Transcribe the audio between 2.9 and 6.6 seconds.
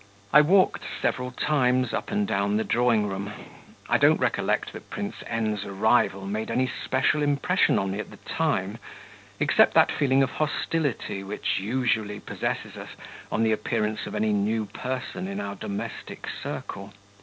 room. I don't recollect that Prince N.'s arrival made